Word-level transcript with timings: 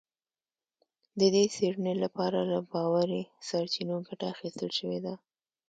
د 1.19 1.21
دې 1.35 1.45
څېړنې 1.55 1.93
لپاره 2.03 2.39
له 2.51 2.59
باوري 2.71 3.23
سرچینو 3.47 3.95
ګټه 4.07 4.25
اخیستل 4.33 4.69
شوې 4.79 4.99
ده 5.05 5.13